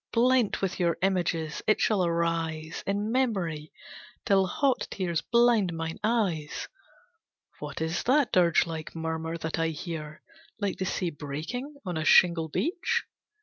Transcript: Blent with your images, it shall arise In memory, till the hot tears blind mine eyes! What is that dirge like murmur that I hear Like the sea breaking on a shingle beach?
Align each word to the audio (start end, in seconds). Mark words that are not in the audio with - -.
Blent 0.11 0.63
with 0.63 0.79
your 0.79 0.97
images, 1.03 1.61
it 1.67 1.79
shall 1.79 2.03
arise 2.03 2.83
In 2.87 3.11
memory, 3.11 3.71
till 4.25 4.41
the 4.41 4.47
hot 4.47 4.87
tears 4.89 5.21
blind 5.21 5.73
mine 5.75 5.99
eyes! 6.03 6.67
What 7.59 7.81
is 7.83 8.01
that 8.05 8.33
dirge 8.33 8.65
like 8.65 8.95
murmur 8.95 9.37
that 9.37 9.59
I 9.59 9.67
hear 9.67 10.23
Like 10.59 10.79
the 10.79 10.85
sea 10.85 11.11
breaking 11.11 11.75
on 11.85 11.97
a 11.97 12.03
shingle 12.03 12.49
beach? 12.49 13.03